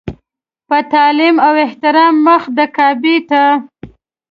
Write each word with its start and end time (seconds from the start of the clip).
په 0.67 0.77
تعلیم 0.93 1.35
او 1.47 1.53
احترام 1.65 2.13
مخ 2.27 2.43
د 2.57 2.59
کعبې 2.75 3.17
ته. 3.29 3.43